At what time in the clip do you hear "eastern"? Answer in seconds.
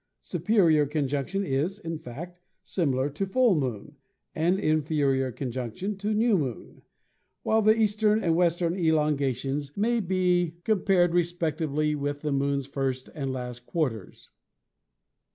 7.79-8.21